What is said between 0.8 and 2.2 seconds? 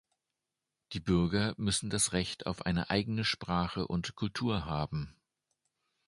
Die Bürger müssen das